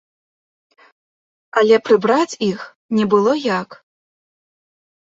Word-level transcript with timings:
Але 1.61 1.75
прыбраць 1.91 2.39
іх 2.51 2.59
не 3.01 3.05
было 3.15 3.39
як. 3.59 3.81